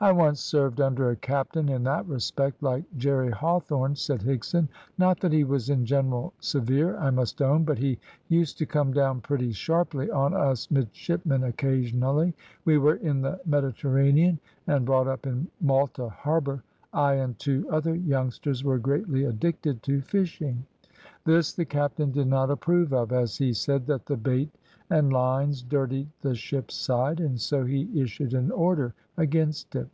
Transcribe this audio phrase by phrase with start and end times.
[0.00, 4.68] "I once served under a captain in that respect like Jerry Hawthorne," said Higson.
[4.98, 7.98] "Not that he was in general severe, I must own; but he
[8.28, 12.34] used to come down pretty sharply on us midshipmen occasionally.
[12.66, 16.62] We were in the Mediterranean, and brought up in Malta harbour.
[16.92, 20.66] I and two other youngsters were greatly addicted to fishing.
[21.24, 24.50] This the captain did not approve of, as he said that the bait
[24.90, 29.88] and lines dirtied the ship's side, and so he issued an order against it.